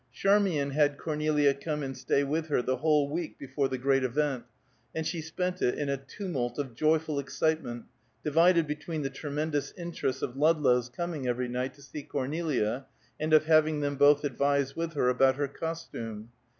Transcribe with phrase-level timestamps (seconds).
[0.11, 4.45] Charmian had Cornelia come and stay with her the whole week before the great event,
[4.95, 7.85] and she spent it in a tumult of joyful excitement
[8.23, 12.87] divided between the tremendous interests of Ludlow's coming every night to see Cornelia,
[13.19, 16.31] and of having them both advise with her about her costume.